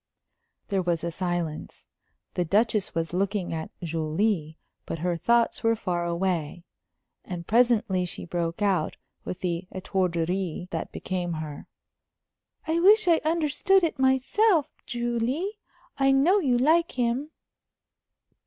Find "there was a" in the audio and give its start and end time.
0.69-1.11